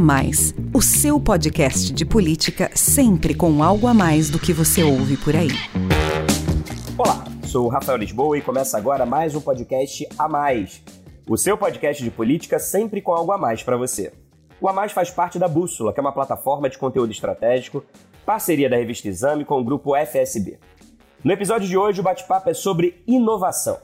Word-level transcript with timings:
Mais, 0.00 0.54
o 0.72 0.80
seu 0.80 1.20
podcast 1.20 1.92
de 1.92 2.06
política 2.06 2.70
sempre 2.74 3.34
com 3.34 3.62
algo 3.62 3.86
a 3.86 3.92
mais 3.92 4.30
do 4.30 4.38
que 4.38 4.50
você 4.50 4.82
ouve 4.82 5.18
por 5.18 5.36
aí. 5.36 5.50
Olá, 6.96 7.22
sou 7.44 7.66
o 7.66 7.68
Rafael 7.68 7.98
Lisboa 7.98 8.38
e 8.38 8.40
começa 8.40 8.78
agora 8.78 9.04
mais 9.04 9.34
um 9.34 9.42
podcast 9.42 10.08
A 10.18 10.26
Mais, 10.26 10.82
o 11.28 11.36
seu 11.36 11.54
podcast 11.58 12.02
de 12.02 12.10
política 12.10 12.58
sempre 12.58 13.02
com 13.02 13.12
algo 13.12 13.30
a 13.30 13.36
mais 13.36 13.62
para 13.62 13.76
você. 13.76 14.10
O 14.58 14.68
A 14.68 14.72
Mais 14.72 14.90
faz 14.90 15.10
parte 15.10 15.38
da 15.38 15.46
Bússola, 15.46 15.92
que 15.92 16.00
é 16.00 16.02
uma 16.02 16.12
plataforma 16.12 16.70
de 16.70 16.78
conteúdo 16.78 17.12
estratégico, 17.12 17.84
parceria 18.24 18.70
da 18.70 18.76
revista 18.76 19.06
Exame 19.06 19.44
com 19.44 19.60
o 19.60 19.64
grupo 19.64 19.94
FSB. 19.94 20.58
No 21.22 21.30
episódio 21.30 21.68
de 21.68 21.76
hoje, 21.76 22.00
o 22.00 22.02
bate-papo 22.02 22.48
é 22.48 22.54
sobre 22.54 23.02
inovação. 23.06 23.76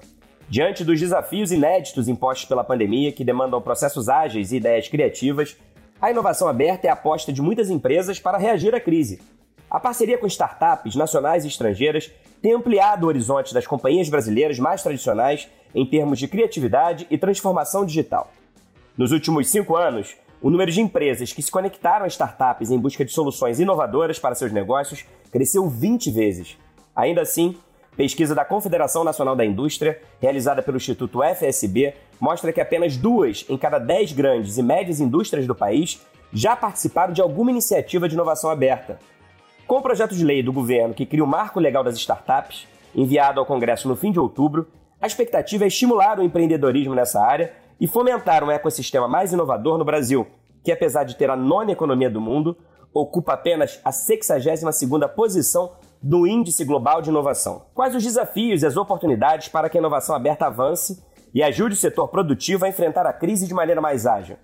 Diante 0.49 0.83
dos 0.83 0.99
desafios 0.99 1.53
inéditos 1.53 2.09
impostos 2.09 2.49
pela 2.49 2.65
pandemia, 2.65 3.13
que 3.13 3.25
demandam 3.25 3.61
processos 3.61 4.09
ágeis 4.09 4.53
e 4.53 4.57
ideias 4.57 4.89
criativas, 4.89 5.59
a 6.01 6.11
inovação 6.11 6.47
aberta 6.47 6.87
é 6.87 6.91
a 6.91 6.93
aposta 6.93 7.33
de 7.33 7.41
muitas 7.41 7.71
empresas 7.71 8.19
para 8.19 8.39
reagir 8.39 8.75
à 8.75 8.81
crise. 8.81 9.21
A 9.71 9.81
parceria 9.81 10.19
com 10.19 10.27
startups 10.27 10.95
nacionais 10.95 11.45
e 11.45 11.49
estrangeiras 11.49 12.11
tem 12.43 12.53
ampliado 12.53 13.07
o 13.07 13.09
horizonte 13.09 13.55
das 13.55 13.67
companhias 13.67 14.09
brasileiras 14.09 14.59
mais 14.59 14.83
tradicionais 14.83 15.49
em 15.75 15.85
termos 15.87 16.19
de 16.19 16.29
criatividade 16.29 17.07
e 17.11 17.19
transformação 17.19 17.85
digital. 17.85 18.31
Nos 18.97 19.11
últimos 19.11 19.49
cinco 19.49 19.75
anos, 19.75 20.17
o 20.41 20.51
número 20.51 20.71
de 20.71 20.81
empresas 20.81 21.33
que 21.33 21.43
se 21.43 21.51
conectaram 21.51 22.05
a 22.05 22.09
startups 22.09 22.71
em 22.71 22.79
busca 22.79 23.05
de 23.05 23.13
soluções 23.13 23.59
inovadoras 23.59 24.19
para 24.19 24.35
seus 24.35 24.53
negócios 24.53 25.05
cresceu 25.33 25.69
20 25.69 26.11
vezes. 26.11 26.57
Ainda 26.95 27.23
assim, 27.23 27.57
Pesquisa 27.97 28.35
da 28.35 28.45
Confederação 28.45 29.03
Nacional 29.03 29.35
da 29.35 29.45
Indústria, 29.45 29.99
realizada 30.21 30.63
pelo 30.63 30.77
Instituto 30.77 31.23
FSB, 31.23 31.95
mostra 32.21 32.53
que 32.53 32.61
apenas 32.61 32.97
duas 32.97 33.45
em 33.49 33.57
cada 33.57 33.79
dez 33.79 34.13
grandes 34.13 34.59
e 34.59 34.63
médias 34.63 35.01
indústrias 35.01 35.47
do 35.47 35.55
país 35.55 36.01
já 36.33 36.57
participaram 36.57 37.13
de 37.13 37.23
alguma 37.23 37.51
iniciativa 37.51 38.09
de 38.09 38.15
inovação 38.15 38.51
aberta. 38.51 38.99
Com 39.67 39.79
o 39.79 39.83
projeto 39.83 40.15
de 40.15 40.25
lei 40.25 40.43
do 40.43 40.53
governo 40.53 40.95
que 40.95 41.07
cria 41.07 41.25
o 41.25 41.27
Marco 41.27 41.59
Legal 41.59 41.83
das 41.83 41.97
Startups, 41.97 42.67
enviado 42.95 43.41
ao 43.41 43.47
Congresso 43.47 43.89
no 43.89 43.97
fim 43.97 44.13
de 44.13 44.21
outubro, 44.21 44.69
a 45.01 45.07
expectativa 45.07 45.65
é 45.65 45.67
estimular 45.67 46.19
o 46.19 46.23
empreendedorismo 46.23 46.95
nessa 46.95 47.21
área 47.21 47.53
e 47.81 47.87
fomentar 47.87 48.43
um 48.43 48.51
ecossistema 48.51 49.07
mais 49.07 49.33
inovador 49.33 49.77
no 49.77 49.85
Brasil, 49.85 50.27
que 50.65 50.73
apesar 50.73 51.05
de 51.05 51.17
ter 51.17 51.31
a 51.31 51.37
nona 51.37 51.73
economia 51.73 52.09
do 52.09 52.21
mundo, 52.21 52.57
ocupa 52.93 53.35
apenas 53.35 53.79
a 53.85 53.91
62ª 53.91 55.09
posição 55.11 55.73
do 56.03 56.27
Índice 56.27 56.65
Global 56.65 57.03
de 57.03 57.11
Inovação. 57.11 57.67
Quais 57.75 57.95
os 57.95 58.03
desafios 58.03 58.63
e 58.63 58.67
as 58.67 58.77
oportunidades 58.77 59.49
para 59.49 59.69
que 59.69 59.77
a 59.77 59.81
inovação 59.81 60.15
aberta 60.15 60.47
avance 60.47 61.03
e 61.37 61.43
ajude 61.43 61.75
o 61.75 61.77
setor 61.77 62.09
produtivo 62.09 62.65
a 62.65 62.69
enfrentar 62.71 63.05
a 63.05 63.13
crise 63.13 63.47
de 63.47 63.53
maneira 63.53 63.79
mais 63.79 64.07
ágil? 64.07 64.39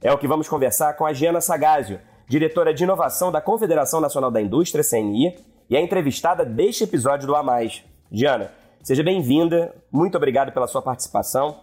É 0.00 0.12
o 0.12 0.16
que 0.16 0.28
vamos 0.28 0.48
conversar 0.48 0.92
com 0.92 1.04
a 1.04 1.12
Giana 1.12 1.40
Sagásio, 1.40 1.98
diretora 2.28 2.72
de 2.72 2.84
inovação 2.84 3.32
da 3.32 3.40
Confederação 3.40 4.00
Nacional 4.00 4.30
da 4.30 4.40
Indústria, 4.40 4.84
CNI, 4.88 5.34
e 5.68 5.76
a 5.76 5.80
entrevistada 5.80 6.44
deste 6.44 6.84
episódio 6.84 7.26
do 7.26 7.34
A 7.34 7.42
Mais. 7.42 7.82
Giana, 8.12 8.52
seja 8.84 9.02
bem-vinda, 9.02 9.74
muito 9.90 10.16
obrigado 10.16 10.52
pela 10.52 10.68
sua 10.68 10.80
participação. 10.80 11.56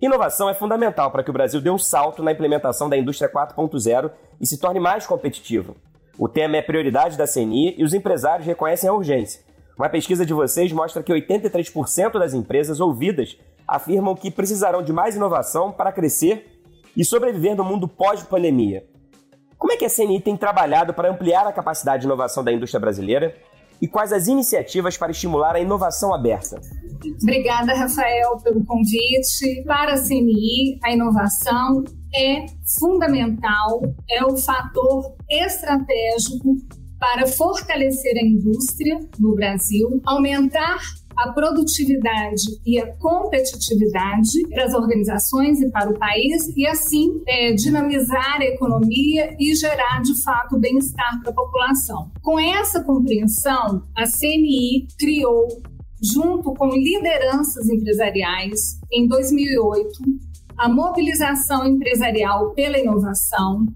Inovação 0.00 0.48
é 0.48 0.54
fundamental 0.54 1.10
para 1.10 1.22
que 1.22 1.28
o 1.28 1.34
Brasil 1.34 1.60
dê 1.60 1.68
um 1.68 1.76
salto 1.76 2.22
na 2.22 2.32
implementação 2.32 2.88
da 2.88 2.96
indústria 2.96 3.30
4.0 3.30 4.10
e 4.40 4.46
se 4.46 4.58
torne 4.58 4.80
mais 4.80 5.06
competitivo. 5.06 5.76
O 6.18 6.26
tema 6.26 6.56
é 6.56 6.62
prioridade 6.62 7.18
da 7.18 7.26
CNI 7.26 7.74
e 7.76 7.84
os 7.84 7.92
empresários 7.92 8.46
reconhecem 8.46 8.88
a 8.88 8.94
urgência. 8.94 9.42
Uma 9.78 9.90
pesquisa 9.90 10.24
de 10.24 10.32
vocês 10.32 10.72
mostra 10.72 11.02
que 11.02 11.12
83% 11.12 12.18
das 12.18 12.32
empresas 12.32 12.80
ouvidas 12.80 13.36
afirmam 13.66 14.14
que 14.14 14.30
precisarão 14.30 14.82
de 14.82 14.92
mais 14.92 15.16
inovação 15.16 15.72
para 15.72 15.92
crescer 15.92 16.60
e 16.96 17.04
sobreviver 17.04 17.56
no 17.56 17.64
mundo 17.64 17.88
pós-pandemia. 17.88 18.84
Como 19.58 19.72
é 19.72 19.76
que 19.76 19.84
a 19.84 19.90
CNI 19.90 20.20
tem 20.20 20.36
trabalhado 20.36 20.94
para 20.94 21.10
ampliar 21.10 21.46
a 21.46 21.52
capacidade 21.52 22.02
de 22.02 22.06
inovação 22.06 22.44
da 22.44 22.52
indústria 22.52 22.80
brasileira 22.80 23.34
e 23.80 23.86
quais 23.86 24.12
as 24.12 24.26
iniciativas 24.26 24.96
para 24.96 25.10
estimular 25.10 25.54
a 25.54 25.60
inovação 25.60 26.14
aberta? 26.14 26.60
Obrigada, 27.22 27.74
Rafael, 27.74 28.38
pelo 28.42 28.64
convite. 28.64 29.62
Para 29.66 29.94
a 29.94 30.02
CNI, 30.02 30.78
a 30.82 30.92
inovação 30.92 31.84
é 32.14 32.46
fundamental, 32.78 33.82
é 34.10 34.24
o 34.24 34.36
fator 34.36 35.14
estratégico 35.30 36.56
para 36.98 37.26
fortalecer 37.26 38.16
a 38.16 38.26
indústria 38.26 38.98
no 39.18 39.34
Brasil, 39.34 40.00
aumentar 40.06 40.78
a 41.16 41.32
produtividade 41.32 42.44
e 42.64 42.78
a 42.78 42.86
competitividade 42.96 44.46
para 44.50 44.64
as 44.64 44.74
organizações 44.74 45.60
e 45.60 45.70
para 45.70 45.90
o 45.90 45.98
país 45.98 46.48
e 46.56 46.66
assim 46.66 47.22
é, 47.26 47.52
dinamizar 47.52 48.40
a 48.40 48.44
economia 48.44 49.34
e 49.38 49.54
gerar 49.54 50.02
de 50.02 50.22
fato 50.22 50.58
bem-estar 50.58 51.20
para 51.22 51.30
a 51.30 51.34
população. 51.34 52.10
Com 52.22 52.38
essa 52.38 52.82
compreensão, 52.84 53.82
a 53.96 54.04
CNI 54.04 54.86
criou 54.98 55.48
junto 56.02 56.52
com 56.54 56.68
lideranças 56.68 57.68
empresariais 57.68 58.78
em 58.92 59.08
2008 59.08 60.26
a 60.56 60.68
mobilização 60.68 61.66
empresarial 61.66 62.50
pela 62.50 62.78
inovação, 62.78 63.66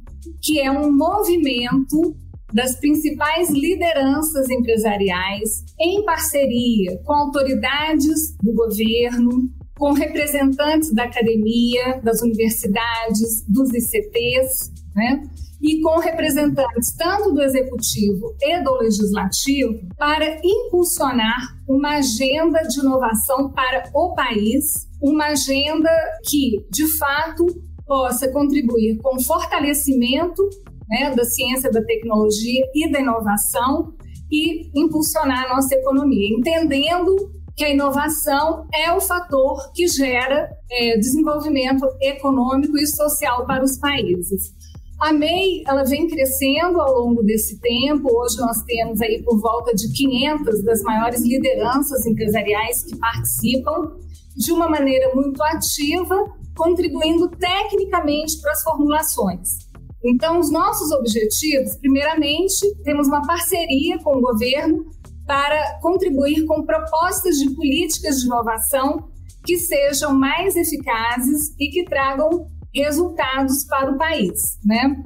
que 0.40 0.58
é 0.60 0.70
um 0.70 0.90
movimento 0.90 2.16
das 2.52 2.76
principais 2.76 3.50
lideranças 3.50 4.48
empresariais 4.50 5.64
em 5.78 6.04
parceria 6.04 6.98
com 7.04 7.12
autoridades 7.12 8.36
do 8.42 8.52
governo, 8.52 9.48
com 9.78 9.92
representantes 9.92 10.92
da 10.92 11.04
academia, 11.04 12.00
das 12.02 12.20
universidades, 12.20 13.44
dos 13.48 13.70
ICTs, 13.70 14.70
né? 14.94 15.22
e 15.62 15.80
com 15.80 15.98
representantes 15.98 16.94
tanto 16.96 17.32
do 17.32 17.42
executivo 17.42 18.34
e 18.40 18.62
do 18.62 18.78
legislativo 18.78 19.78
para 19.96 20.40
impulsionar 20.42 21.56
uma 21.68 21.98
agenda 21.98 22.62
de 22.62 22.80
inovação 22.80 23.50
para 23.50 23.90
o 23.94 24.14
país, 24.14 24.88
uma 25.00 25.26
agenda 25.26 25.90
que, 26.24 26.64
de 26.70 26.86
fato, 26.98 27.46
possa 27.86 28.30
contribuir 28.32 28.98
com 28.98 29.16
o 29.16 29.22
fortalecimento 29.22 30.42
né, 30.90 31.14
da 31.14 31.24
ciência, 31.24 31.70
da 31.70 31.82
tecnologia 31.82 32.62
e 32.74 32.90
da 32.90 33.00
inovação 33.00 33.94
e 34.30 34.70
impulsionar 34.74 35.46
a 35.46 35.54
nossa 35.54 35.74
economia, 35.74 36.36
entendendo 36.36 37.14
que 37.56 37.64
a 37.64 37.70
inovação 37.70 38.66
é 38.72 38.92
o 38.92 39.00
fator 39.00 39.70
que 39.74 39.86
gera 39.86 40.48
é, 40.70 40.96
desenvolvimento 40.96 41.86
econômico 42.00 42.78
e 42.78 42.86
social 42.86 43.46
para 43.46 43.62
os 43.62 43.78
países. 43.78 44.54
A 45.00 45.12
MEI 45.12 45.62
ela 45.66 45.82
vem 45.84 46.06
crescendo 46.08 46.80
ao 46.80 47.00
longo 47.00 47.22
desse 47.22 47.58
tempo. 47.58 48.08
Hoje 48.12 48.38
nós 48.38 48.62
temos 48.64 49.00
aí 49.00 49.22
por 49.22 49.40
volta 49.40 49.74
de 49.74 49.90
500 49.92 50.62
das 50.62 50.82
maiores 50.82 51.22
lideranças 51.22 52.04
empresariais 52.04 52.84
que 52.84 52.96
participam 52.98 53.96
de 54.36 54.52
uma 54.52 54.68
maneira 54.68 55.14
muito 55.14 55.42
ativa, 55.42 56.16
contribuindo 56.56 57.28
tecnicamente 57.30 58.40
para 58.40 58.52
as 58.52 58.62
formulações. 58.62 59.69
Então, 60.04 60.38
os 60.38 60.50
nossos 60.50 60.90
objetivos, 60.92 61.76
primeiramente, 61.76 62.74
temos 62.84 63.06
uma 63.06 63.22
parceria 63.22 63.98
com 63.98 64.16
o 64.16 64.20
governo 64.20 64.86
para 65.26 65.78
contribuir 65.80 66.44
com 66.46 66.64
propostas 66.64 67.36
de 67.36 67.50
políticas 67.54 68.20
de 68.20 68.26
inovação 68.26 69.08
que 69.44 69.56
sejam 69.56 70.14
mais 70.14 70.56
eficazes 70.56 71.54
e 71.58 71.68
que 71.70 71.84
tragam 71.84 72.46
resultados 72.74 73.64
para 73.64 73.92
o 73.92 73.98
país, 73.98 74.58
né? 74.64 74.96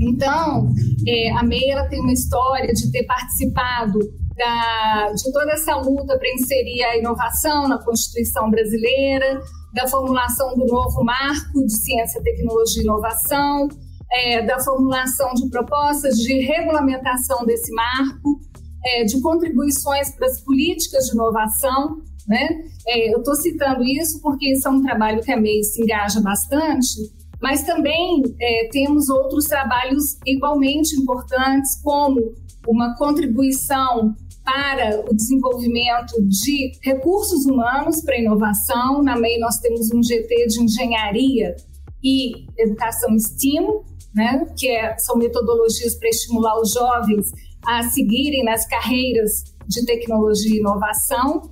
Então, 0.00 0.72
é, 1.06 1.30
a 1.32 1.42
MEI 1.42 1.88
tem 1.88 2.00
uma 2.00 2.12
história 2.12 2.72
de 2.72 2.90
ter 2.90 3.04
participado 3.04 3.98
da, 4.36 5.12
de 5.12 5.32
toda 5.32 5.52
essa 5.52 5.76
luta 5.76 6.18
para 6.18 6.34
inserir 6.34 6.82
a 6.84 6.96
inovação 6.96 7.68
na 7.68 7.82
Constituição 7.82 8.50
brasileira, 8.50 9.40
da 9.74 9.86
formulação 9.88 10.54
do 10.54 10.66
novo 10.66 11.04
marco 11.04 11.64
de 11.64 11.72
ciência, 11.72 12.22
tecnologia 12.22 12.82
e 12.82 12.84
inovação, 12.84 13.68
é, 14.12 14.42
da 14.42 14.58
formulação 14.60 15.32
de 15.34 15.48
propostas 15.48 16.16
de 16.16 16.40
regulamentação 16.40 17.44
desse 17.46 17.72
marco, 17.72 18.40
é, 18.84 19.04
de 19.04 19.20
contribuições 19.20 20.10
para 20.14 20.26
as 20.26 20.40
políticas 20.42 21.06
de 21.06 21.12
inovação. 21.12 22.02
Né? 22.28 22.48
É, 22.86 23.14
eu 23.14 23.18
estou 23.18 23.34
citando 23.34 23.82
isso 23.82 24.20
porque 24.20 24.52
isso 24.52 24.68
é 24.68 24.70
um 24.70 24.82
trabalho 24.82 25.22
que 25.22 25.32
a 25.32 25.40
MEI 25.40 25.62
se 25.64 25.82
engaja 25.82 26.20
bastante, 26.20 27.10
mas 27.40 27.64
também 27.64 28.22
é, 28.40 28.68
temos 28.70 29.08
outros 29.08 29.46
trabalhos 29.46 30.18
igualmente 30.26 30.94
importantes, 30.94 31.80
como 31.82 32.34
uma 32.68 32.96
contribuição 32.96 34.14
para 34.44 35.04
o 35.08 35.14
desenvolvimento 35.14 36.20
de 36.22 36.72
recursos 36.82 37.46
humanos 37.46 38.02
para 38.02 38.18
inovação. 38.18 39.02
Na 39.02 39.16
MEI 39.16 39.38
nós 39.38 39.58
temos 39.58 39.90
um 39.92 40.02
GT 40.02 40.46
de 40.46 40.62
engenharia 40.62 41.56
e 42.02 42.46
educação 42.58 43.16
STEAM, 43.18 43.82
né, 44.14 44.46
que 44.56 44.68
é, 44.68 44.96
são 44.98 45.16
metodologias 45.16 45.94
para 45.96 46.08
estimular 46.08 46.60
os 46.60 46.72
jovens 46.72 47.30
a 47.66 47.82
seguirem 47.84 48.44
nas 48.44 48.66
carreiras 48.66 49.44
de 49.68 49.84
tecnologia 49.86 50.56
e 50.56 50.58
inovação. 50.58 51.42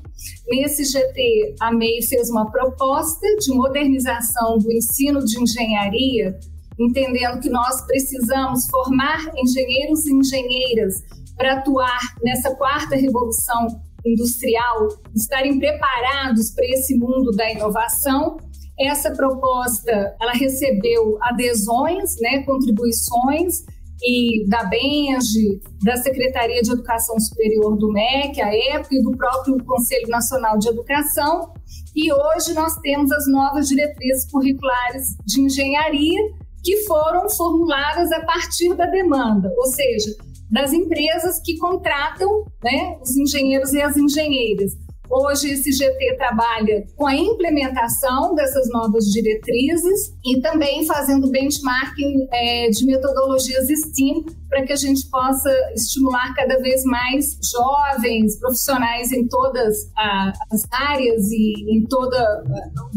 Nesse 0.48 0.84
GT, 0.84 1.54
a 1.60 1.72
MEI 1.72 2.02
fez 2.02 2.28
uma 2.30 2.50
proposta 2.50 3.26
de 3.38 3.54
modernização 3.54 4.58
do 4.58 4.70
ensino 4.70 5.24
de 5.24 5.40
engenharia 5.40 6.38
entendendo 6.80 7.40
que 7.40 7.50
nós 7.50 7.82
precisamos 7.86 8.66
formar 8.70 9.20
engenheiros 9.36 10.06
e 10.06 10.14
engenheiras 10.14 10.94
para 11.36 11.58
atuar 11.58 11.98
nessa 12.22 12.54
quarta 12.54 12.96
revolução 12.96 13.66
industrial, 14.04 14.88
estarem 15.14 15.58
preparados 15.58 16.50
para 16.52 16.64
esse 16.66 16.96
mundo 16.96 17.32
da 17.32 17.50
inovação. 17.52 18.38
Essa 18.80 19.12
proposta, 19.12 20.16
ela 20.20 20.32
recebeu 20.32 21.18
adesões, 21.20 22.16
né, 22.20 22.42
contribuições 22.44 23.64
e 24.02 24.46
da 24.48 24.64
BENGE, 24.64 25.60
da 25.84 25.96
Secretaria 25.96 26.62
de 26.62 26.72
Educação 26.72 27.18
Superior 27.20 27.76
do 27.76 27.92
MEC, 27.92 28.40
a 28.40 28.54
época, 28.74 28.94
e 28.94 29.02
do 29.02 29.10
próprio 29.12 29.62
Conselho 29.64 30.08
Nacional 30.08 30.58
de 30.58 30.68
Educação. 30.68 31.52
E 31.94 32.10
hoje 32.10 32.54
nós 32.54 32.74
temos 32.76 33.12
as 33.12 33.26
novas 33.28 33.68
diretrizes 33.68 34.30
curriculares 34.30 35.08
de 35.26 35.42
engenharia 35.42 36.20
que 36.64 36.78
foram 36.84 37.28
formuladas 37.28 38.10
a 38.12 38.24
partir 38.24 38.74
da 38.74 38.86
demanda, 38.86 39.52
ou 39.56 39.66
seja, 39.66 40.14
das 40.50 40.72
empresas 40.72 41.40
que 41.40 41.56
contratam 41.58 42.44
né, 42.62 42.98
os 43.00 43.16
engenheiros 43.16 43.72
e 43.72 43.82
as 43.82 43.96
engenheiras. 43.96 44.72
Hoje, 45.10 45.50
esse 45.50 45.72
GT 45.72 46.16
trabalha 46.16 46.86
com 46.94 47.04
a 47.04 47.16
implementação 47.16 48.32
dessas 48.36 48.68
novas 48.70 49.06
diretrizes 49.06 50.14
e 50.24 50.40
também 50.40 50.86
fazendo 50.86 51.28
benchmarking 51.30 52.28
é, 52.32 52.68
de 52.70 52.86
metodologias 52.86 53.66
STEAM 53.66 54.24
para 54.48 54.64
que 54.64 54.72
a 54.72 54.76
gente 54.76 55.08
possa 55.10 55.50
estimular 55.74 56.32
cada 56.34 56.58
vez 56.58 56.84
mais 56.84 57.38
jovens, 57.52 58.38
profissionais 58.38 59.10
em 59.12 59.26
todas 59.26 59.90
as 59.96 60.62
áreas 60.72 61.30
e 61.30 61.76
em 61.76 61.84
todo 61.84 62.16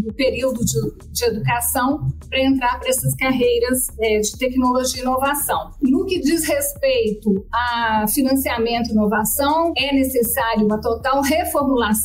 o 0.05 0.13
período 0.13 0.59
de, 0.65 1.11
de 1.11 1.25
educação 1.25 2.07
para 2.29 2.41
entrar 2.41 2.79
para 2.79 2.89
essas 2.89 3.15
carreiras 3.15 3.87
é, 3.99 4.19
de 4.19 4.37
tecnologia 4.37 4.99
e 4.99 5.03
inovação. 5.03 5.71
No 5.81 6.05
que 6.05 6.19
diz 6.19 6.47
respeito 6.47 7.45
a 7.53 8.05
financiamento 8.07 8.89
e 8.89 8.91
inovação, 8.91 9.73
é 9.77 9.93
necessário 9.93 10.65
uma 10.65 10.81
total 10.81 11.21
reformulação 11.21 12.02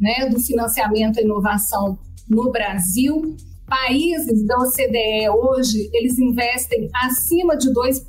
né, 0.00 0.28
do 0.28 0.40
financiamento 0.40 1.18
e 1.18 1.24
inovação 1.24 1.98
no 2.28 2.50
Brasil 2.50 3.36
países 3.66 4.46
da 4.46 4.56
OCDE 4.58 5.28
hoje, 5.28 5.90
eles 5.92 6.18
investem 6.18 6.88
acima 6.94 7.56
de 7.56 7.68
2% 7.72 8.04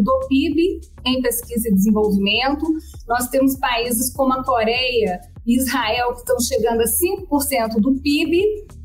do 0.00 0.26
PIB 0.28 0.80
em 1.04 1.20
pesquisa 1.20 1.68
e 1.68 1.74
desenvolvimento. 1.74 2.66
Nós 3.06 3.28
temos 3.28 3.56
países 3.58 4.12
como 4.14 4.32
a 4.32 4.42
Coreia 4.42 5.20
e 5.46 5.58
Israel 5.58 6.12
que 6.12 6.20
estão 6.20 6.40
chegando 6.40 6.80
a 6.80 6.84
5% 6.84 7.80
do 7.80 7.94
PIB 8.00 8.42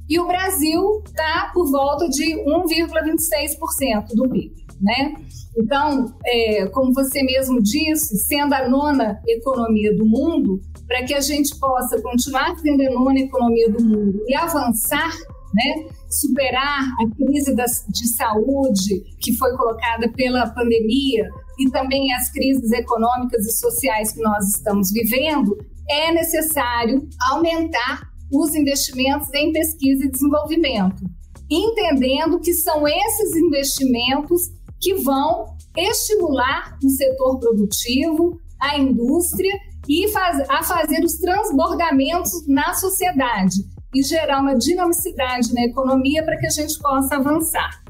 e 0.10 0.20
o 0.20 0.28
Brasil 0.28 1.02
está 1.06 1.52
por 1.54 1.72
volta 1.72 2.10
de 2.10 2.36
1,26% 2.36 4.16
do 4.16 4.28
PIB, 4.30 4.66
né? 4.82 5.14
Então, 5.58 6.14
é, 6.26 6.68
como 6.68 6.94
você 6.94 7.22
mesmo 7.24 7.62
disse, 7.62 8.18
sendo 8.26 8.54
a 8.54 8.68
nona 8.68 9.20
economia 9.28 9.96
do 9.96 10.06
mundo, 10.06 10.60
para 10.88 11.04
que 11.04 11.14
a 11.14 11.22
gente 11.22 11.58
possa 11.60 12.02
continuar 12.02 12.56
sendo 12.58 12.82
a 12.82 12.92
nona 12.92 13.20
economia 13.20 13.70
do 13.70 13.84
mundo 13.84 14.24
e 14.28 14.36
avançar 14.36 15.12
né? 15.54 15.90
superar 16.10 16.84
a 17.02 17.16
crise 17.16 17.56
das, 17.56 17.86
de 17.90 18.08
saúde 18.16 19.04
que 19.20 19.36
foi 19.36 19.56
colocada 19.56 20.12
pela 20.14 20.50
pandemia 20.50 21.28
e 21.60 21.70
também 21.72 22.14
as 22.14 22.32
crises 22.32 22.72
econômicas 22.72 23.46
e 23.46 23.58
sociais 23.58 24.12
que 24.12 24.22
nós 24.22 24.48
estamos 24.56 24.92
vivendo, 24.92 25.58
é 25.90 26.12
necessário 26.12 27.08
aumentar 27.32 28.10
os 28.32 28.54
investimentos 28.56 29.28
em 29.34 29.52
pesquisa 29.52 30.06
e 30.06 30.12
desenvolvimento, 30.12 31.04
entendendo 31.50 32.40
que 32.40 32.54
são 32.54 32.88
esses 32.88 33.36
investimentos 33.36 34.42
que 34.80 34.96
vão 34.96 35.58
estimular 35.76 36.78
o 36.84 36.90
setor 36.90 37.40
produtivo, 37.40 38.40
a 38.60 38.78
indústria 38.78 39.54
e 39.88 40.08
faz, 40.10 40.40
a 40.50 40.64
fazer 40.64 41.04
os 41.04 41.14
transbordamentos 41.14 42.48
na 42.48 42.74
sociedade 42.74 43.58
e 43.94 44.04
gerar 44.04 44.42
uma 44.42 44.56
dinamicidade 44.56 45.54
na 45.54 45.64
economia 45.64 46.24
para 46.24 46.38
que 46.38 46.48
a 46.48 46.52
gente 46.52 46.78
possa 46.80 47.16
avançar. 47.16 47.82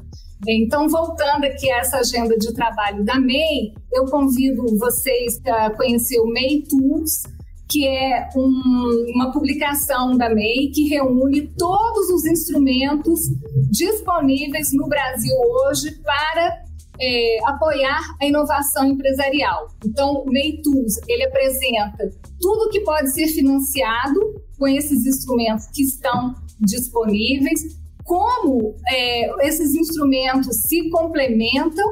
Então, 0.48 0.88
voltando 0.88 1.44
aqui 1.44 1.70
a 1.70 1.78
essa 1.78 1.98
agenda 1.98 2.36
de 2.38 2.52
trabalho 2.54 3.04
da 3.04 3.20
MEI, 3.20 3.74
eu 3.92 4.06
convido 4.06 4.62
vocês 4.78 5.38
a 5.46 5.70
conhecer 5.70 6.18
o 6.18 6.26
MEI 6.26 6.62
Tools, 6.62 7.24
que 7.68 7.86
é 7.86 8.28
um, 8.34 9.12
uma 9.14 9.30
publicação 9.32 10.16
da 10.16 10.34
MEI 10.34 10.70
que 10.70 10.88
reúne 10.88 11.48
todos 11.58 12.08
os 12.08 12.24
instrumentos 12.24 13.20
disponíveis 13.70 14.68
no 14.72 14.88
Brasil 14.88 15.34
hoje 15.66 15.92
para 16.02 16.69
é, 17.00 17.38
apoiar 17.46 18.00
a 18.20 18.26
inovação 18.26 18.86
empresarial. 18.86 19.68
Então, 19.84 20.22
o 20.22 20.30
MEI 20.30 20.60
Tools, 20.62 20.94
ele 21.08 21.24
apresenta 21.24 22.10
tudo 22.40 22.70
que 22.70 22.80
pode 22.80 23.12
ser 23.12 23.28
financiado 23.28 24.20
com 24.58 24.68
esses 24.68 25.06
instrumentos 25.06 25.66
que 25.72 25.82
estão 25.82 26.34
disponíveis, 26.60 27.60
como 28.04 28.76
é, 28.88 29.46
esses 29.46 29.74
instrumentos 29.74 30.62
se 30.62 30.90
complementam 30.90 31.86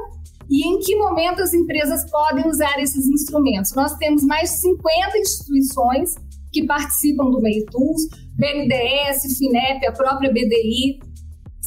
e 0.49 0.67
em 0.67 0.79
que 0.79 0.95
momento 0.95 1.41
as 1.41 1.53
empresas 1.53 2.09
podem 2.09 2.47
usar 2.47 2.79
esses 2.79 3.05
instrumentos. 3.07 3.73
Nós 3.75 3.95
temos 3.97 4.23
mais 4.23 4.49
de 4.49 4.57
50 4.61 5.17
instituições 5.17 6.15
que 6.51 6.65
participam 6.65 7.29
do 7.29 7.39
MEI 7.39 7.63
Tools, 7.65 8.01
BNDES, 8.35 9.37
FINEP, 9.37 9.85
a 9.85 9.91
própria 9.91 10.31
BDI, 10.31 10.99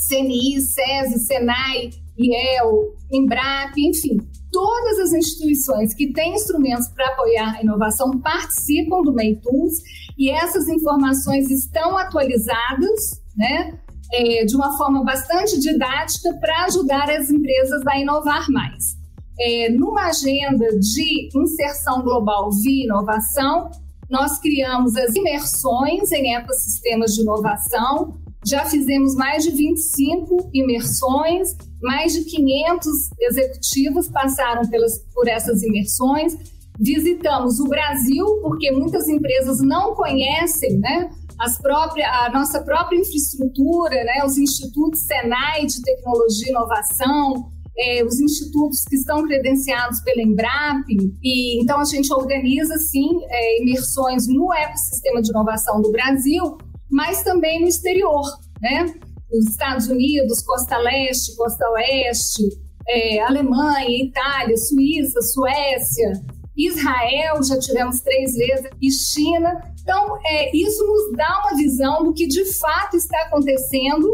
CNI, 0.08 0.60
SESI, 0.60 1.18
SENAI, 1.26 1.90
IEL, 2.22 2.94
Embrap, 3.12 3.76
enfim, 3.76 4.18
todas 4.50 4.98
as 4.98 5.12
instituições 5.12 5.94
que 5.94 6.12
têm 6.12 6.34
instrumentos 6.34 6.88
para 6.88 7.08
apoiar 7.08 7.56
a 7.56 7.62
inovação 7.62 8.18
participam 8.20 9.02
do 9.02 9.12
MEI 9.12 9.36
Tools 9.36 9.74
e 10.18 10.30
essas 10.30 10.68
informações 10.68 11.50
estão 11.50 11.96
atualizadas, 11.96 13.22
né, 13.36 13.78
é, 14.12 14.44
de 14.44 14.54
uma 14.54 14.76
forma 14.76 15.02
bastante 15.02 15.58
didática 15.58 16.34
para 16.38 16.66
ajudar 16.66 17.10
as 17.10 17.30
empresas 17.30 17.82
a 17.86 17.98
inovar 17.98 18.46
mais. 18.50 19.00
É, 19.40 19.70
numa 19.70 20.08
agenda 20.08 20.66
de 20.78 21.30
inserção 21.34 22.02
global 22.02 22.50
via 22.62 22.84
inovação, 22.84 23.70
nós 24.10 24.38
criamos 24.38 24.94
as 24.94 25.14
imersões 25.14 26.12
em 26.12 26.34
ecossistemas 26.34 27.14
de 27.14 27.22
inovação, 27.22 28.20
já 28.44 28.64
fizemos 28.66 29.14
mais 29.14 29.44
de 29.44 29.50
25 29.52 30.50
imersões, 30.52 31.56
mais 31.82 32.12
de 32.12 32.24
500 32.24 32.92
executivos 33.20 34.08
passaram 34.08 34.62
pelas, 34.68 34.98
por 35.12 35.28
essas 35.28 35.62
imersões. 35.62 36.34
Visitamos 36.78 37.60
o 37.60 37.68
Brasil, 37.68 38.24
porque 38.42 38.70
muitas 38.70 39.08
empresas 39.08 39.58
não 39.60 39.94
conhecem 39.94 40.78
né, 40.78 41.10
as 41.38 41.58
próprias, 41.58 42.08
a 42.08 42.30
nossa 42.30 42.62
própria 42.62 42.98
infraestrutura, 42.98 44.04
né, 44.04 44.24
os 44.24 44.38
institutos 44.38 45.00
Senai 45.00 45.66
de 45.66 45.82
Tecnologia 45.82 46.48
e 46.48 46.50
Inovação, 46.50 47.52
é, 47.76 48.04
os 48.04 48.20
institutos 48.20 48.84
que 48.84 48.96
estão 48.96 49.26
credenciados 49.26 50.00
pela 50.00 50.22
Embrap, 50.22 50.84
e 51.22 51.62
então 51.62 51.80
a 51.80 51.84
gente 51.84 52.12
organiza, 52.12 52.76
sim, 52.76 53.08
é, 53.28 53.62
imersões 53.62 54.26
no 54.28 54.52
ecossistema 54.52 55.22
de 55.22 55.30
inovação 55.30 55.80
do 55.80 55.90
Brasil, 55.90 56.58
mas 56.90 57.22
também 57.22 57.60
no 57.60 57.68
exterior, 57.68 58.22
né? 58.60 58.94
Os 59.32 59.48
Estados 59.48 59.86
Unidos, 59.88 60.42
Costa 60.42 60.78
Leste, 60.78 61.36
Costa 61.36 61.68
Oeste, 61.70 62.42
é, 62.88 63.20
Alemanha, 63.20 64.04
Itália, 64.04 64.56
Suíça, 64.56 65.20
Suécia, 65.22 66.12
Israel, 66.56 67.42
já 67.42 67.58
tivemos 67.58 68.00
três 68.00 68.34
vezes, 68.34 68.70
e 68.80 68.90
China. 68.90 69.60
Então, 69.80 70.18
é, 70.24 70.54
isso 70.54 70.86
nos 70.86 71.16
dá 71.16 71.40
uma 71.44 71.56
visão 71.56 72.04
do 72.04 72.12
que 72.12 72.26
de 72.26 72.44
fato 72.58 72.96
está 72.96 73.22
acontecendo 73.22 74.06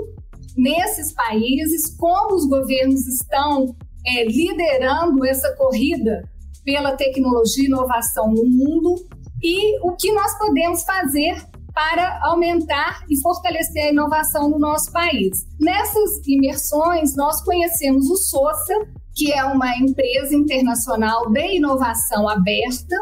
nesses 0.56 1.12
países, 1.12 1.96
como 1.96 2.34
os 2.34 2.46
governos 2.48 3.06
estão 3.06 3.74
é, 4.06 4.24
liderando 4.24 5.24
essa 5.24 5.54
corrida 5.56 6.22
pela 6.64 6.96
tecnologia 6.96 7.64
e 7.64 7.66
inovação 7.66 8.28
no 8.30 8.44
mundo 8.44 8.94
e 9.42 9.78
o 9.86 9.92
que 9.92 10.12
nós 10.12 10.36
podemos 10.38 10.82
fazer 10.82 11.42
para 11.78 12.18
aumentar 12.22 13.04
e 13.08 13.16
fortalecer 13.22 13.84
a 13.84 13.90
inovação 13.90 14.50
no 14.50 14.58
nosso 14.58 14.90
país. 14.90 15.46
Nessas 15.60 16.26
imersões, 16.26 17.14
nós 17.14 17.40
conhecemos 17.44 18.10
o 18.10 18.16
SOSA, 18.16 18.74
que 19.14 19.32
é 19.32 19.44
uma 19.44 19.76
empresa 19.76 20.34
internacional 20.34 21.30
de 21.30 21.54
inovação 21.54 22.28
aberta. 22.28 22.96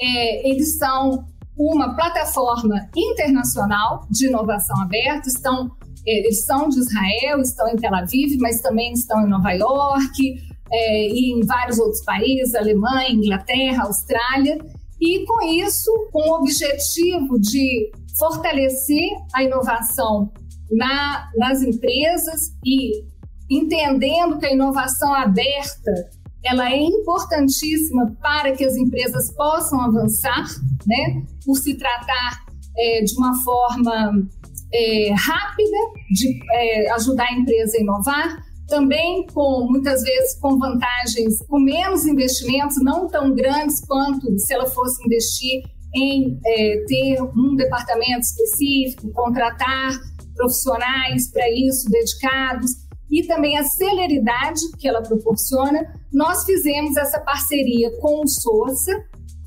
É, 0.00 0.50
eles 0.50 0.78
são 0.78 1.26
uma 1.56 1.94
plataforma 1.94 2.88
internacional 2.96 4.04
de 4.10 4.26
inovação 4.26 4.82
aberta, 4.82 5.28
estão, 5.28 5.70
é, 6.04 6.18
eles 6.18 6.44
são 6.44 6.68
de 6.68 6.80
Israel, 6.80 7.40
estão 7.40 7.68
em 7.68 7.76
Tel 7.76 7.94
Aviv, 7.94 8.36
mas 8.40 8.60
também 8.60 8.94
estão 8.94 9.24
em 9.24 9.30
Nova 9.30 9.52
York 9.52 10.42
é, 10.72 11.08
e 11.08 11.38
em 11.38 11.46
vários 11.46 11.78
outros 11.78 12.02
países, 12.02 12.56
Alemanha, 12.56 13.12
Inglaterra, 13.12 13.84
Austrália. 13.84 14.58
E 15.00 15.24
com 15.24 15.40
isso, 15.46 15.92
com 16.10 16.30
o 16.30 16.34
objetivo 16.40 17.38
de 17.38 17.92
fortalecer 18.18 19.10
a 19.34 19.42
inovação 19.42 20.32
na, 20.70 21.30
nas 21.36 21.62
empresas 21.62 22.52
e 22.64 23.04
entendendo 23.50 24.38
que 24.38 24.46
a 24.46 24.52
inovação 24.52 25.14
aberta 25.14 26.10
ela 26.44 26.70
é 26.70 26.76
importantíssima 26.76 28.16
para 28.20 28.52
que 28.52 28.64
as 28.64 28.76
empresas 28.76 29.32
possam 29.34 29.80
avançar, 29.80 30.46
né? 30.86 31.22
Por 31.44 31.56
se 31.56 31.74
tratar 31.74 32.44
é, 32.76 33.02
de 33.02 33.14
uma 33.16 33.34
forma 33.42 34.28
é, 34.72 35.12
rápida 35.14 35.78
de 36.10 36.40
é, 36.52 36.90
ajudar 36.92 37.26
a 37.26 37.32
empresa 37.32 37.76
a 37.76 37.80
inovar, 37.80 38.42
também 38.68 39.26
com 39.32 39.66
muitas 39.68 40.02
vezes 40.02 40.38
com 40.40 40.58
vantagens, 40.58 41.38
com 41.48 41.58
menos 41.58 42.06
investimentos, 42.06 42.76
não 42.82 43.08
tão 43.08 43.34
grandes 43.34 43.84
quanto 43.86 44.38
se 44.38 44.52
ela 44.52 44.66
fosse 44.66 45.02
investir 45.04 45.62
em 45.94 46.38
é, 46.44 46.84
ter 46.86 47.22
um 47.22 47.54
departamento 47.56 48.20
específico, 48.20 49.12
contratar 49.12 49.92
profissionais 50.34 51.30
para 51.32 51.50
isso 51.50 51.90
dedicados 51.90 52.70
e 53.10 53.26
também 53.26 53.56
a 53.56 53.64
celeridade 53.64 54.60
que 54.78 54.86
ela 54.86 55.02
proporciona. 55.02 55.80
Nós 56.12 56.44
fizemos 56.44 56.96
essa 56.96 57.20
parceria 57.20 57.90
com 58.00 58.22
o 58.22 58.28
Sousa, 58.28 58.92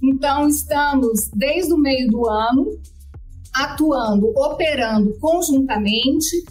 então 0.04 0.48
estamos 0.48 1.30
desde 1.34 1.74
o 1.74 1.78
meio 1.78 2.10
do 2.10 2.28
ano 2.28 2.66
atuando, 3.56 4.32
operando 4.36 5.14
conjuntamente, 5.20 6.44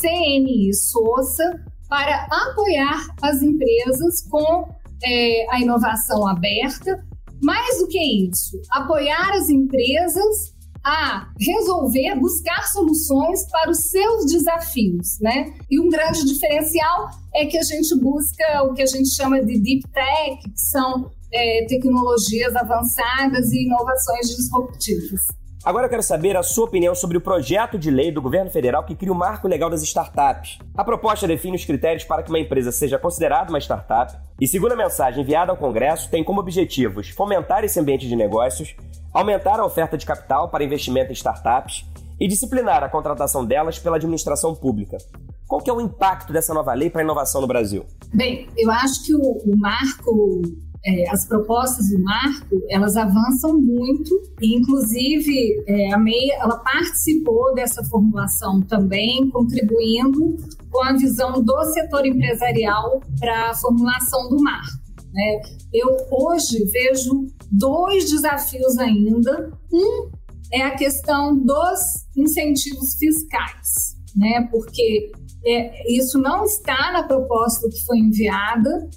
CNI 0.00 0.74
Sousa, 0.74 1.64
para 1.88 2.26
apoiar 2.30 3.06
as 3.22 3.40
empresas 3.40 4.28
com 4.28 4.68
é, 5.02 5.46
a 5.50 5.60
inovação 5.60 6.26
aberta. 6.26 7.04
Mais 7.42 7.78
do 7.78 7.88
que 7.88 7.98
isso, 7.98 8.60
apoiar 8.70 9.32
as 9.32 9.48
empresas 9.48 10.56
a 10.84 11.28
resolver, 11.38 12.14
buscar 12.18 12.62
soluções 12.68 13.44
para 13.50 13.70
os 13.70 13.90
seus 13.90 14.26
desafios, 14.26 15.18
né? 15.20 15.52
E 15.70 15.80
um 15.80 15.88
grande 15.88 16.24
diferencial 16.24 17.08
é 17.34 17.46
que 17.46 17.58
a 17.58 17.62
gente 17.62 17.94
busca 18.00 18.62
o 18.62 18.74
que 18.74 18.82
a 18.82 18.86
gente 18.86 19.14
chama 19.14 19.44
de 19.44 19.60
deep 19.60 19.82
tech, 19.92 20.42
que 20.42 20.58
são 20.58 21.10
é, 21.32 21.66
tecnologias 21.66 22.54
avançadas 22.56 23.52
e 23.52 23.64
inovações 23.64 24.28
disruptivas. 24.34 25.37
Agora 25.64 25.86
eu 25.86 25.90
quero 25.90 26.02
saber 26.02 26.36
a 26.36 26.42
sua 26.42 26.66
opinião 26.66 26.94
sobre 26.94 27.18
o 27.18 27.20
projeto 27.20 27.76
de 27.76 27.90
lei 27.90 28.12
do 28.12 28.22
governo 28.22 28.48
federal 28.48 28.84
que 28.84 28.94
cria 28.94 29.12
o 29.12 29.14
marco 29.14 29.48
legal 29.48 29.68
das 29.68 29.82
startups. 29.82 30.58
A 30.76 30.84
proposta 30.84 31.26
define 31.26 31.56
os 31.56 31.64
critérios 31.64 32.04
para 32.04 32.22
que 32.22 32.30
uma 32.30 32.38
empresa 32.38 32.70
seja 32.70 32.96
considerada 32.96 33.50
uma 33.50 33.58
startup 33.58 34.16
e, 34.40 34.46
segundo 34.46 34.72
a 34.72 34.76
mensagem 34.76 35.22
enviada 35.22 35.50
ao 35.50 35.58
Congresso, 35.58 36.10
tem 36.10 36.22
como 36.22 36.40
objetivos 36.40 37.08
fomentar 37.08 37.64
esse 37.64 37.78
ambiente 37.80 38.06
de 38.06 38.14
negócios, 38.14 38.76
aumentar 39.12 39.58
a 39.58 39.66
oferta 39.66 39.98
de 39.98 40.06
capital 40.06 40.48
para 40.48 40.62
investimento 40.62 41.10
em 41.10 41.14
startups 41.14 41.84
e 42.20 42.28
disciplinar 42.28 42.84
a 42.84 42.88
contratação 42.88 43.44
delas 43.44 43.80
pela 43.80 43.96
administração 43.96 44.54
pública. 44.54 44.96
Qual 45.48 45.60
que 45.60 45.70
é 45.70 45.72
o 45.72 45.80
impacto 45.80 46.32
dessa 46.32 46.54
nova 46.54 46.72
lei 46.72 46.88
para 46.88 47.00
a 47.00 47.04
inovação 47.04 47.40
no 47.40 47.46
Brasil? 47.48 47.84
Bem, 48.14 48.48
eu 48.56 48.70
acho 48.70 49.04
que 49.04 49.14
o, 49.14 49.20
o 49.20 49.56
marco 49.58 50.42
é, 50.88 51.10
as 51.10 51.26
propostas 51.26 51.90
do 51.90 52.02
marco 52.02 52.62
elas 52.70 52.96
avançam 52.96 53.60
muito 53.60 54.10
e 54.40 54.56
inclusive 54.56 55.62
é, 55.66 55.92
a 55.92 55.98
MEI 55.98 56.30
ela 56.40 56.56
participou 56.56 57.54
dessa 57.54 57.84
formulação 57.84 58.62
também 58.62 59.28
contribuindo 59.30 60.36
com 60.70 60.82
a 60.82 60.94
visão 60.94 61.42
do 61.42 61.64
setor 61.74 62.06
empresarial 62.06 63.02
para 63.20 63.50
a 63.50 63.54
formulação 63.54 64.30
do 64.30 64.42
marco 64.42 64.78
né? 65.12 65.40
eu 65.74 65.94
hoje 66.10 66.64
vejo 66.72 67.26
dois 67.52 68.10
desafios 68.10 68.78
ainda 68.78 69.52
um 69.70 70.08
é 70.50 70.62
a 70.62 70.74
questão 70.74 71.36
dos 71.36 71.80
incentivos 72.16 72.94
fiscais 72.98 73.94
né 74.16 74.48
porque 74.50 75.12
é, 75.44 75.92
isso 75.92 76.18
não 76.18 76.44
está 76.44 76.92
na 76.92 77.02
proposta 77.02 77.68
que 77.68 77.84
foi 77.84 77.98
enviada 77.98 78.88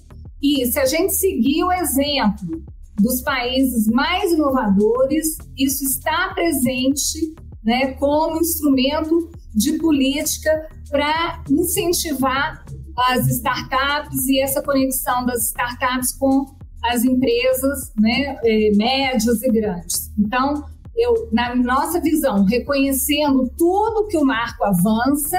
e 0.41 0.65
se 0.65 0.79
a 0.79 0.85
gente 0.85 1.13
seguir 1.13 1.63
o 1.63 1.71
exemplo 1.71 2.63
dos 2.99 3.21
países 3.21 3.87
mais 3.87 4.31
inovadores, 4.31 5.37
isso 5.57 5.83
está 5.83 6.33
presente 6.33 7.35
né, 7.63 7.93
como 7.93 8.37
instrumento 8.37 9.29
de 9.53 9.77
política 9.77 10.69
para 10.89 11.43
incentivar 11.49 12.63
as 13.09 13.27
startups 13.27 14.25
e 14.27 14.41
essa 14.41 14.61
conexão 14.61 15.25
das 15.25 15.47
startups 15.47 16.13
com 16.17 16.45
as 16.83 17.03
empresas 17.03 17.91
né, 17.97 18.37
eh, 18.43 18.71
médias 18.75 19.41
e 19.43 19.51
grandes. 19.51 20.11
Então, 20.17 20.65
eu, 20.95 21.29
na 21.31 21.55
nossa 21.55 22.01
visão, 22.01 22.43
reconhecendo 22.43 23.49
tudo 23.57 24.07
que 24.07 24.17
o 24.17 24.25
marco 24.25 24.63
avança, 24.63 25.37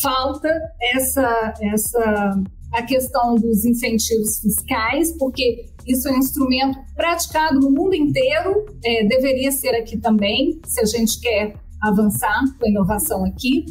falta 0.00 0.48
essa, 0.94 1.54
essa 1.60 2.42
a 2.74 2.82
questão 2.82 3.36
dos 3.36 3.64
incentivos 3.64 4.40
fiscais, 4.40 5.16
porque 5.16 5.66
isso 5.86 6.08
é 6.08 6.12
um 6.12 6.18
instrumento 6.18 6.78
praticado 6.96 7.60
no 7.60 7.70
mundo 7.70 7.94
inteiro, 7.94 8.66
é, 8.84 9.06
deveria 9.06 9.52
ser 9.52 9.74
aqui 9.76 9.96
também, 9.96 10.60
se 10.66 10.80
a 10.80 10.84
gente 10.84 11.20
quer 11.20 11.54
avançar 11.80 12.42
com 12.58 12.66
a 12.66 12.68
inovação 12.68 13.24
aqui. 13.24 13.64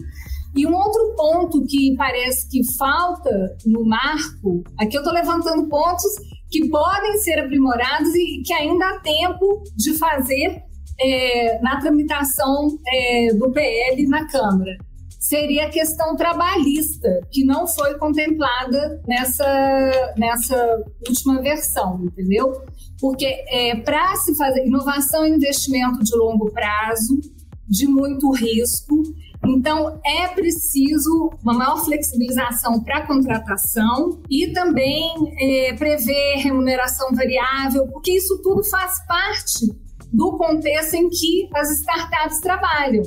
E 0.55 0.65
um 0.65 0.74
outro 0.74 1.15
ponto 1.17 1.65
que 1.65 1.95
parece 1.98 2.48
que 2.48 2.62
falta 2.77 3.57
no 3.65 3.83
marco, 3.86 4.63
aqui 4.79 4.95
eu 4.95 5.01
estou 5.01 5.13
levantando 5.13 5.67
pontos 5.67 6.13
que 6.50 6.69
podem 6.69 7.17
ser 7.17 7.39
aprimorados 7.39 8.13
e 8.13 8.41
que 8.43 8.53
ainda 8.53 8.86
há 8.88 9.00
tempo 9.00 9.63
de 9.75 9.98
fazer 9.98 10.63
é, 11.01 11.60
na 11.60 11.81
tramitação 11.81 12.77
é, 12.88 13.33
do 13.33 13.51
PL 13.51 14.07
na 14.07 14.27
Câmara 14.27 14.77
seria 15.23 15.67
a 15.67 15.69
questão 15.69 16.17
trabalhista, 16.17 17.09
que 17.31 17.45
não 17.45 17.65
foi 17.65 17.97
contemplada 17.97 19.01
nessa, 19.07 20.13
nessa 20.17 20.83
última 21.07 21.41
versão, 21.41 22.03
entendeu? 22.03 22.51
Porque 22.99 23.25
é, 23.47 23.73
para 23.77 24.17
se 24.17 24.35
fazer 24.35 24.65
inovação 24.65 25.25
e 25.25 25.29
investimento 25.29 26.03
de 26.03 26.13
longo 26.17 26.51
prazo, 26.51 27.21
de 27.69 27.87
muito 27.87 28.29
risco, 28.31 29.01
então 29.45 29.97
é 30.05 30.27
preciso 30.27 31.29
uma 31.41 31.53
maior 31.53 31.85
flexibilização 31.85 32.83
para 32.83 32.97
a 32.97 33.07
contratação 33.07 34.21
e 34.29 34.51
também 34.51 35.09
é, 35.39 35.73
prever 35.73 36.39
remuneração 36.39 37.15
variável, 37.15 37.87
porque 37.87 38.11
isso 38.11 38.41
tudo 38.41 38.61
faz 38.65 38.99
parte 39.07 39.73
do 40.11 40.37
contexto 40.37 40.95
em 40.95 41.09
que 41.09 41.49
as 41.55 41.71
startups 41.79 42.41
trabalham. 42.41 43.03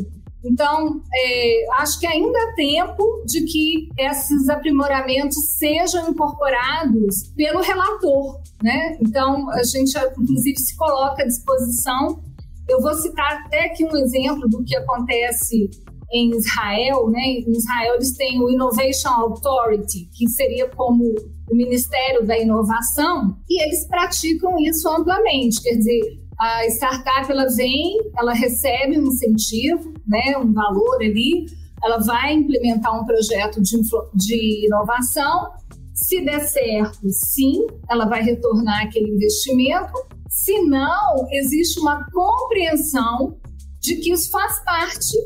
Então, 0.48 1.02
é, 1.14 1.66
acho 1.80 1.98
que 1.98 2.06
ainda 2.06 2.38
há 2.38 2.54
tempo 2.54 3.22
de 3.26 3.44
que 3.44 3.88
esses 3.98 4.48
aprimoramentos 4.48 5.36
sejam 5.58 6.10
incorporados 6.10 7.32
pelo 7.36 7.60
relator, 7.60 8.40
né? 8.62 8.96
Então, 9.00 9.50
a 9.50 9.62
gente, 9.62 9.96
inclusive, 10.18 10.58
se 10.58 10.76
coloca 10.76 11.22
à 11.22 11.26
disposição. 11.26 12.22
Eu 12.68 12.80
vou 12.80 12.94
citar 12.94 13.44
até 13.44 13.66
aqui 13.66 13.84
um 13.84 13.96
exemplo 13.96 14.48
do 14.48 14.64
que 14.64 14.76
acontece 14.76 15.68
em 16.12 16.30
Israel, 16.36 17.08
né? 17.10 17.20
Em 17.20 17.50
Israel 17.50 17.94
eles 17.94 18.16
têm 18.16 18.40
o 18.40 18.50
Innovation 18.50 19.08
Authority, 19.08 20.08
que 20.12 20.28
seria 20.28 20.68
como 20.68 21.14
o 21.50 21.54
Ministério 21.54 22.24
da 22.24 22.38
Inovação, 22.38 23.36
e 23.48 23.62
eles 23.62 23.86
praticam 23.88 24.52
isso 24.60 24.88
amplamente, 24.88 25.62
quer 25.62 25.76
dizer, 25.76 26.25
a 26.38 26.66
startup 26.66 27.30
ela 27.30 27.46
vem, 27.48 27.98
ela 28.18 28.32
recebe 28.32 28.98
um 28.98 29.06
incentivo, 29.06 29.94
né, 30.06 30.36
um 30.38 30.52
valor 30.52 30.96
ali, 30.96 31.46
ela 31.82 31.98
vai 31.98 32.34
implementar 32.34 33.00
um 33.00 33.04
projeto 33.04 33.60
de, 33.62 33.80
de 34.14 34.66
inovação. 34.66 35.50
Se 35.94 36.22
der 36.22 36.40
certo, 36.40 37.08
sim, 37.10 37.66
ela 37.88 38.06
vai 38.06 38.22
retornar 38.22 38.84
aquele 38.84 39.10
investimento. 39.10 39.92
Se 40.28 40.60
não, 40.62 41.26
existe 41.30 41.80
uma 41.80 42.04
compreensão 42.10 43.38
de 43.80 43.96
que 43.96 44.12
isso 44.12 44.30
faz 44.30 44.62
parte 44.64 45.16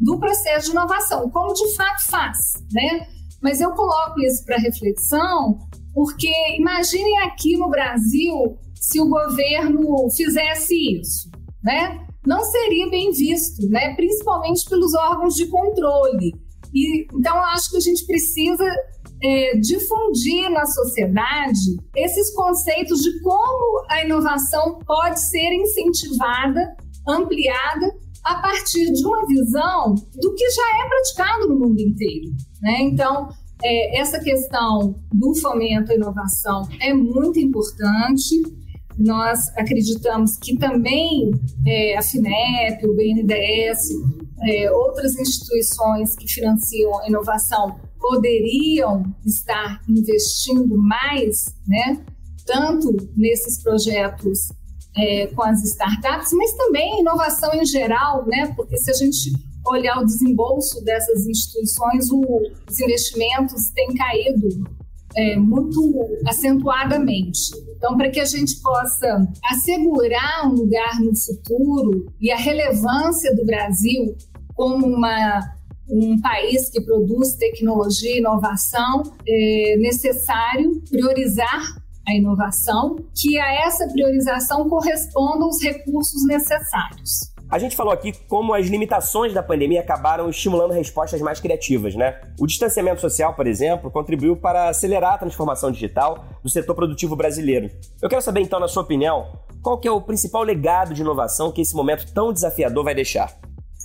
do 0.00 0.18
processo 0.18 0.66
de 0.66 0.72
inovação, 0.72 1.30
como 1.30 1.54
de 1.54 1.74
fato 1.74 2.06
faz, 2.08 2.38
né? 2.72 3.06
Mas 3.40 3.60
eu 3.60 3.70
coloco 3.72 4.20
isso 4.20 4.44
para 4.44 4.56
reflexão 4.58 5.58
porque 5.94 6.32
imaginem 6.56 7.20
aqui 7.20 7.56
no 7.56 7.68
Brasil 7.68 8.58
se 8.82 9.00
o 9.00 9.08
governo 9.08 10.10
fizesse 10.10 10.74
isso, 10.98 11.30
né? 11.62 12.04
Não 12.26 12.42
seria 12.42 12.90
bem 12.90 13.12
visto, 13.12 13.68
né? 13.68 13.94
Principalmente 13.94 14.68
pelos 14.68 14.92
órgãos 14.94 15.34
de 15.34 15.46
controle. 15.46 16.34
E, 16.74 17.06
então, 17.14 17.36
acho 17.46 17.70
que 17.70 17.76
a 17.76 17.80
gente 17.80 18.04
precisa 18.04 18.64
é, 19.22 19.56
difundir 19.58 20.50
na 20.50 20.66
sociedade 20.66 21.76
esses 21.94 22.34
conceitos 22.34 23.00
de 23.02 23.20
como 23.20 23.84
a 23.88 24.04
inovação 24.04 24.80
pode 24.84 25.20
ser 25.20 25.52
incentivada, 25.54 26.76
ampliada 27.06 27.86
a 28.24 28.40
partir 28.40 28.92
de 28.92 29.06
uma 29.06 29.24
visão 29.26 29.94
do 30.14 30.34
que 30.34 30.50
já 30.50 30.84
é 30.84 30.88
praticado 30.88 31.48
no 31.48 31.58
mundo 31.58 31.80
inteiro. 31.80 32.30
Né? 32.60 32.78
Então, 32.80 33.28
é, 33.62 34.00
essa 34.00 34.18
questão 34.18 34.96
do 35.12 35.34
fomento 35.36 35.92
à 35.92 35.94
inovação 35.94 36.68
é 36.80 36.92
muito 36.92 37.38
importante. 37.38 38.42
Nós 38.98 39.48
acreditamos 39.56 40.36
que 40.36 40.56
também 40.56 41.30
é, 41.66 41.96
a 41.96 42.02
FINEP, 42.02 42.86
o 42.86 42.94
BNDES, 42.94 43.78
é, 44.44 44.70
outras 44.70 45.16
instituições 45.18 46.14
que 46.16 46.28
financiam 46.28 46.98
a 47.00 47.08
inovação 47.08 47.80
poderiam 47.98 49.04
estar 49.24 49.80
investindo 49.88 50.76
mais, 50.76 51.44
né? 51.66 52.04
Tanto 52.44 52.96
nesses 53.16 53.62
projetos 53.62 54.48
é, 54.96 55.28
com 55.28 55.42
as 55.42 55.62
startups, 55.62 56.32
mas 56.32 56.52
também 56.54 57.00
inovação 57.00 57.54
em 57.54 57.64
geral, 57.64 58.26
né? 58.26 58.52
Porque 58.56 58.76
se 58.76 58.90
a 58.90 58.94
gente 58.94 59.32
olhar 59.66 60.00
o 60.00 60.04
desembolso 60.04 60.84
dessas 60.84 61.26
instituições, 61.26 62.10
o, 62.10 62.20
os 62.68 62.80
investimentos 62.80 63.70
têm 63.70 63.94
caído 63.94 64.48
é, 65.16 65.36
muito 65.36 65.94
acentuadamente. 66.26 67.52
Então, 67.82 67.96
para 67.96 68.10
que 68.10 68.20
a 68.20 68.24
gente 68.24 68.60
possa 68.60 69.28
assegurar 69.50 70.46
um 70.46 70.54
lugar 70.54 71.00
no 71.00 71.10
futuro 71.16 72.06
e 72.20 72.30
a 72.30 72.36
relevância 72.36 73.34
do 73.34 73.44
Brasil 73.44 74.16
como 74.54 74.86
uma, 74.86 75.40
um 75.90 76.20
país 76.20 76.70
que 76.70 76.80
produz 76.80 77.34
tecnologia 77.34 78.14
e 78.14 78.18
inovação, 78.20 79.02
é 79.26 79.76
necessário 79.78 80.80
priorizar 80.88 81.82
a 82.06 82.14
inovação, 82.14 82.94
que 83.16 83.36
a 83.36 83.66
essa 83.66 83.88
priorização 83.88 84.68
correspondam 84.68 85.48
os 85.48 85.60
recursos 85.60 86.24
necessários. 86.24 87.31
A 87.52 87.58
gente 87.58 87.76
falou 87.76 87.92
aqui 87.92 88.14
como 88.28 88.54
as 88.54 88.66
limitações 88.66 89.34
da 89.34 89.42
pandemia 89.42 89.82
acabaram 89.82 90.30
estimulando 90.30 90.70
respostas 90.70 91.20
mais 91.20 91.38
criativas, 91.38 91.94
né? 91.94 92.18
O 92.40 92.46
distanciamento 92.46 93.02
social, 93.02 93.34
por 93.34 93.46
exemplo, 93.46 93.90
contribuiu 93.90 94.34
para 94.34 94.70
acelerar 94.70 95.12
a 95.12 95.18
transformação 95.18 95.70
digital 95.70 96.24
do 96.42 96.48
setor 96.48 96.74
produtivo 96.74 97.14
brasileiro. 97.14 97.70
Eu 98.00 98.08
quero 98.08 98.22
saber, 98.22 98.40
então, 98.40 98.58
na 98.58 98.68
sua 98.68 98.82
opinião, 98.82 99.38
qual 99.62 99.76
que 99.76 99.86
é 99.86 99.92
o 99.92 100.00
principal 100.00 100.42
legado 100.42 100.94
de 100.94 101.02
inovação 101.02 101.52
que 101.52 101.60
esse 101.60 101.76
momento 101.76 102.10
tão 102.14 102.32
desafiador 102.32 102.84
vai 102.84 102.94
deixar? 102.94 103.38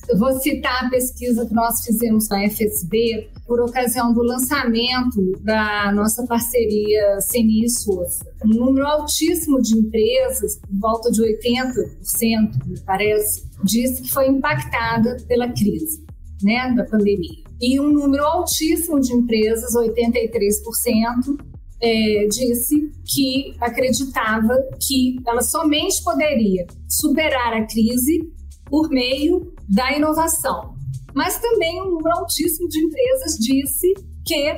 Eu 0.10 0.18
vou 0.18 0.32
citar 0.40 0.86
a 0.86 0.90
pesquisa 0.90 1.46
que 1.46 1.54
nós 1.54 1.84
fizemos 1.84 2.30
na 2.30 2.50
FSB 2.50 3.30
por 3.46 3.60
ocasião 3.60 4.14
do 4.14 4.24
lançamento 4.24 5.34
da 5.42 5.92
nossa 5.92 6.26
parceria 6.26 7.18
CNI 7.30 7.70
SUAS. 7.70 8.20
Um 8.46 8.50
número 8.50 8.88
altíssimo 8.88 9.62
de 9.62 9.78
empresas, 9.78 10.60
por 10.60 10.80
volta 10.80 11.12
de 11.12 11.22
80%, 11.22 12.68
me 12.68 12.80
parece, 12.86 13.44
disse 13.66 14.04
que 14.04 14.12
foi 14.12 14.28
impactada 14.28 15.18
pela 15.28 15.50
crise 15.50 16.06
né, 16.42 16.74
da 16.74 16.86
pandemia. 16.86 17.44
E 17.60 17.78
um 17.78 17.92
número 17.92 18.24
altíssimo 18.24 19.02
de 19.02 19.14
empresas, 19.14 19.74
83%, 19.76 21.38
é, 21.82 22.28
disse 22.28 22.92
que 23.06 23.56
acreditava 23.60 24.56
que 24.88 25.18
ela 25.28 25.42
somente 25.42 26.02
poderia 26.04 26.66
superar 26.88 27.54
a 27.54 27.68
crise 27.68 28.37
por 28.70 28.90
meio 28.90 29.54
da 29.68 29.92
inovação. 29.92 30.76
Mas 31.14 31.40
também 31.40 31.82
um 31.82 31.90
número 31.90 32.18
altíssimo 32.18 32.68
de 32.70 32.80
empresas 32.80 33.38
disse 33.40 33.94
que 34.26 34.56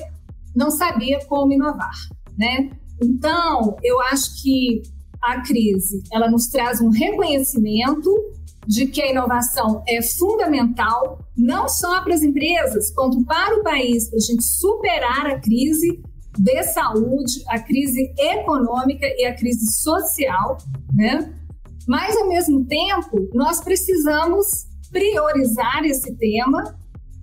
não 0.56 0.70
sabia 0.72 1.20
como 1.26 1.54
inovar, 1.54 1.96
né? 2.38 2.70
Então, 3.02 3.78
eu 3.82 4.00
acho 4.02 4.42
que 4.42 4.82
a 5.22 5.42
crise, 5.42 6.04
ela 6.12 6.30
nos 6.30 6.48
traz 6.48 6.82
um 6.82 6.90
reconhecimento 6.90 8.10
de 8.68 8.88
que 8.88 9.02
a 9.02 9.10
inovação 9.10 9.84
é 9.88 10.02
fundamental, 10.02 11.26
não 11.36 11.68
só 11.68 12.02
para 12.04 12.14
as 12.14 12.22
empresas, 12.22 12.92
quanto 12.92 13.24
para 13.26 13.58
o 13.58 13.64
país, 13.64 14.10
para 14.10 14.18
a 14.18 14.22
gente 14.22 14.44
superar 14.44 15.28
a 15.28 15.40
crise 15.40 16.02
de 16.38 16.64
saúde, 16.64 17.44
a 17.48 17.60
crise 17.60 18.14
econômica 18.18 19.06
e 19.18 19.26
a 19.26 19.36
crise 19.36 19.72
social, 19.72 20.58
né? 20.94 21.34
Mas, 21.90 22.16
ao 22.16 22.28
mesmo 22.28 22.64
tempo, 22.66 23.28
nós 23.34 23.64
precisamos 23.64 24.46
priorizar 24.92 25.84
esse 25.86 26.16
tema 26.18 26.78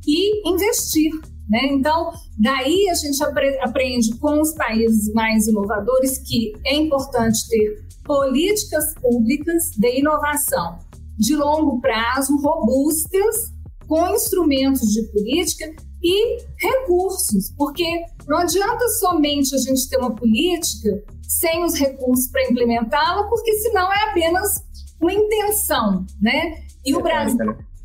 e 0.05 0.51
investir. 0.51 1.13
Né? 1.49 1.69
Então, 1.71 2.11
daí 2.37 2.89
a 2.89 2.95
gente 2.95 3.23
aprende 3.63 4.13
com 4.19 4.41
os 4.41 4.53
países 4.55 5.13
mais 5.15 5.47
inovadores 5.47 6.19
que 6.19 6.53
é 6.67 6.75
importante 6.75 7.49
ter 7.49 7.87
políticas 8.03 8.93
públicas 9.01 9.71
de 9.79 10.01
inovação 10.01 10.81
de 11.17 11.37
longo 11.37 11.81
prazo, 11.81 12.37
robustas, 12.43 13.53
com 13.87 14.09
instrumentos 14.09 14.93
de 14.93 15.03
política 15.13 15.73
e 16.03 16.39
recursos, 16.59 17.53
porque 17.57 17.85
não 18.27 18.39
adianta 18.39 18.89
somente 18.99 19.55
a 19.55 19.59
gente 19.59 19.89
ter 19.89 19.99
uma 19.99 20.15
política 20.15 21.05
sem 21.29 21.65
os 21.65 21.75
recursos 21.75 22.29
para 22.31 22.49
implementá-la, 22.51 23.25
porque 23.29 23.53
senão 23.55 23.93
é 23.93 24.11
apenas 24.11 24.49
uma 25.01 25.13
intenção, 25.13 26.07
né? 26.21 26.63
E 26.85 26.95
o 26.95 27.03
Brasil 27.03 27.37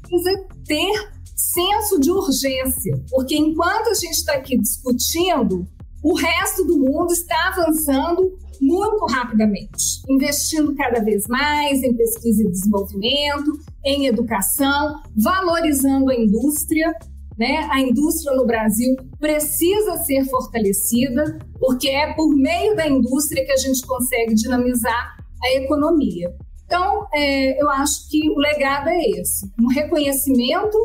precisa 0.01 0.45
ter 0.65 1.12
senso 1.36 1.99
de 1.99 2.12
urgência, 2.12 3.04
porque 3.10 3.36
enquanto 3.36 3.89
a 3.89 3.93
gente 3.93 4.13
está 4.13 4.34
aqui 4.34 4.58
discutindo, 4.58 5.67
o 6.04 6.15
resto 6.15 6.65
do 6.65 6.77
mundo 6.77 7.12
está 7.12 7.49
avançando 7.49 8.38
muito 8.62 9.06
rapidamente, 9.08 10.04
investindo 10.08 10.75
cada 10.75 11.04
vez 11.04 11.27
mais 11.27 11.82
em 11.82 11.95
pesquisa 11.95 12.43
e 12.43 12.51
desenvolvimento, 12.51 13.60
em 13.84 14.06
educação, 14.06 15.01
valorizando 15.15 16.12
a 16.12 16.15
indústria 16.15 16.93
né? 17.41 17.67
A 17.71 17.82
indústria 17.82 18.38
no 18.38 18.45
Brasil 18.45 18.95
precisa 19.19 19.97
ser 20.04 20.23
fortalecida, 20.25 21.39
porque 21.60 21.89
é 21.89 22.13
por 22.13 22.30
meio 22.36 22.75
da 22.75 22.88
indústria 22.88 23.43
que 23.43 23.51
a 23.51 23.58
gente 23.58 23.82
consegue 23.82 24.36
dinamizar 24.36 25.17
a 25.43 25.51
economia. 25.56 26.32
Então, 26.63 27.08
é, 27.12 27.60
eu 27.60 27.67
acho 27.67 28.08
que 28.12 28.30
o 28.30 28.38
legado 28.38 28.89
é 28.89 28.99
esse: 29.19 29.51
um 29.60 29.69
reconhecimento 29.69 30.77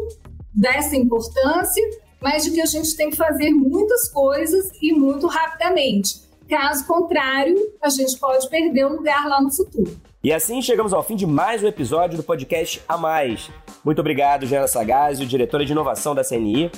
dessa 0.55 0.97
importância, 0.97 1.83
mas 2.23 2.45
de 2.45 2.53
que 2.53 2.63
a 2.63 2.67
gente 2.67 2.97
tem 2.97 3.11
que 3.11 3.17
fazer 3.17 3.51
muitas 3.51 4.09
coisas 4.09 4.71
e 4.81 4.95
muito 4.95 5.27
rapidamente. 5.27 6.23
Caso 6.49 6.87
contrário, 6.87 7.55
a 7.83 7.91
gente 7.91 8.19
pode 8.19 8.49
perder 8.49 8.87
o 8.87 8.97
lugar 8.97 9.29
lá 9.29 9.43
no 9.43 9.55
futuro. 9.55 9.95
E 10.27 10.33
assim 10.33 10.61
chegamos 10.61 10.93
ao 10.93 11.05
fim 11.05 11.15
de 11.15 11.25
mais 11.25 11.63
um 11.63 11.69
episódio 11.69 12.17
do 12.17 12.23
podcast 12.25 12.83
A 12.89 12.99
Mais. 12.99 13.49
Muito 13.85 14.01
obrigado, 14.01 14.45
Jana 14.45 14.67
Sagazio, 14.67 15.25
diretora 15.25 15.65
de 15.65 15.71
inovação 15.71 16.17
da 16.17 16.25
CNI. 16.25 16.69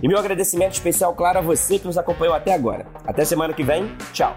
E 0.00 0.06
meu 0.06 0.16
agradecimento 0.16 0.74
especial, 0.74 1.12
claro, 1.12 1.40
a 1.40 1.42
você 1.42 1.76
que 1.76 1.88
nos 1.88 1.98
acompanhou 1.98 2.36
até 2.36 2.54
agora. 2.54 2.86
Até 3.04 3.24
semana 3.24 3.52
que 3.52 3.64
vem. 3.64 3.90
Tchau. 4.12 4.36